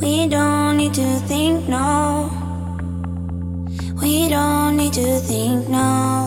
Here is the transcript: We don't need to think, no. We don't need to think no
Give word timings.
We 0.00 0.28
don't 0.28 0.76
need 0.76 0.94
to 0.94 1.18
think, 1.26 1.68
no. 1.68 2.30
We 4.00 4.28
don't 4.28 4.76
need 4.76 4.92
to 4.94 5.18
think 5.18 5.68
no 5.68 6.17